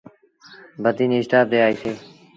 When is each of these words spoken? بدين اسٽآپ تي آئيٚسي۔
بدين 0.83 1.11
اسٽآپ 1.19 1.45
تي 1.51 1.57
آئيٚسي۔ 1.65 1.91